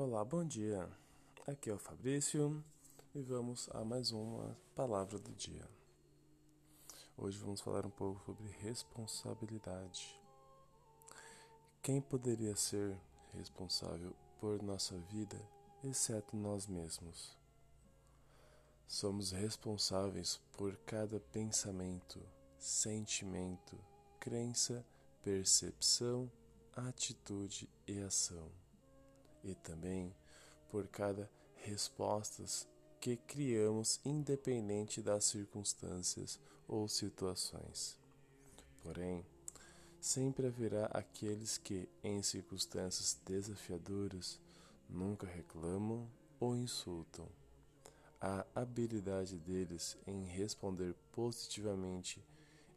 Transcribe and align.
Olá, 0.00 0.24
bom 0.24 0.44
dia. 0.44 0.88
Aqui 1.44 1.68
é 1.68 1.74
o 1.74 1.78
Fabrício 1.78 2.64
e 3.12 3.20
vamos 3.20 3.68
a 3.72 3.84
mais 3.84 4.12
uma 4.12 4.56
palavra 4.72 5.18
do 5.18 5.32
dia. 5.32 5.68
Hoje 7.16 7.36
vamos 7.38 7.60
falar 7.60 7.84
um 7.84 7.90
pouco 7.90 8.24
sobre 8.24 8.46
responsabilidade. 8.60 10.16
Quem 11.82 12.00
poderia 12.00 12.54
ser 12.54 12.96
responsável 13.36 14.14
por 14.38 14.62
nossa 14.62 14.96
vida, 15.10 15.36
exceto 15.82 16.36
nós 16.36 16.68
mesmos? 16.68 17.36
Somos 18.86 19.32
responsáveis 19.32 20.40
por 20.56 20.76
cada 20.86 21.18
pensamento, 21.18 22.22
sentimento, 22.56 23.76
crença, 24.20 24.86
percepção, 25.24 26.30
atitude 26.76 27.68
e 27.84 27.98
ação 27.98 28.48
e 29.44 29.54
também 29.54 30.14
por 30.70 30.86
cada 30.88 31.28
respostas 31.56 32.66
que 33.00 33.16
criamos 33.16 34.00
independente 34.04 35.00
das 35.00 35.24
circunstâncias 35.24 36.38
ou 36.66 36.88
situações. 36.88 37.98
Porém, 38.82 39.24
sempre 40.00 40.46
haverá 40.46 40.86
aqueles 40.86 41.58
que, 41.58 41.88
em 42.02 42.22
circunstâncias 42.22 43.18
desafiadoras, 43.24 44.40
nunca 44.88 45.26
reclamam 45.26 46.08
ou 46.40 46.56
insultam. 46.56 47.26
A 48.20 48.44
habilidade 48.54 49.36
deles 49.38 49.96
em 50.06 50.24
responder 50.24 50.94
positivamente 51.12 52.20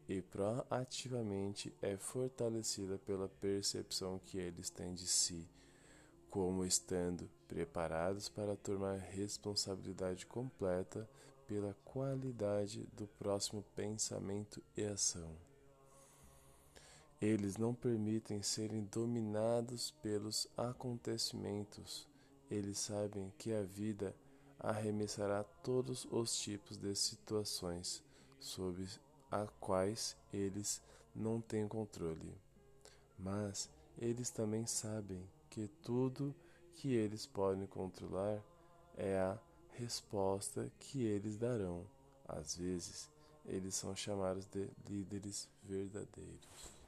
e 0.08 0.22
proativamente 0.22 1.74
é 1.82 1.98
fortalecida 1.98 3.00
pela 3.00 3.28
percepção 3.28 4.20
que 4.20 4.38
eles 4.38 4.70
têm 4.70 4.94
de 4.94 5.08
si 5.08 5.48
como 6.32 6.64
estando 6.64 7.30
preparados 7.46 8.30
para 8.30 8.56
tomar 8.56 8.98
responsabilidade 8.98 10.26
completa 10.26 11.08
pela 11.46 11.76
qualidade 11.84 12.88
do 12.94 13.06
próximo 13.06 13.62
pensamento 13.76 14.64
e 14.76 14.84
ação. 14.84 15.36
Eles 17.22 17.58
não 17.58 17.74
permitem 17.74 18.42
serem 18.42 18.86
dominados 18.86 19.92
pelos 20.02 20.48
acontecimentos. 20.56 22.08
Eles 22.50 22.80
sabem 22.80 23.32
que 23.38 23.54
a 23.54 23.62
vida 23.62 24.16
arremessará 24.58 25.44
todos 25.44 26.08
os 26.10 26.40
tipos 26.40 26.78
de 26.78 26.96
situações 26.96 28.02
sobre 28.40 28.88
as 29.30 29.50
quais 29.60 30.16
eles 30.34 30.82
não 31.14 31.42
têm 31.42 31.68
controle. 31.68 32.34
Mas 33.20 33.70
eles 33.98 34.30
também 34.30 34.66
sabem 34.66 35.22
que 35.52 35.68
tudo 35.84 36.34
que 36.74 36.96
eles 36.96 37.28
podem 37.28 37.68
controlar 37.68 38.42
é 38.98 39.20
a 39.20 39.38
resposta 39.74 40.72
que 40.80 41.04
eles 41.04 41.38
darão. 41.38 41.86
Às 42.28 42.56
vezes, 42.56 43.12
eles 43.46 43.76
são 43.76 43.96
chamados 43.96 44.46
de 44.46 44.68
líderes 44.90 45.48
verdadeiros. 45.64 46.81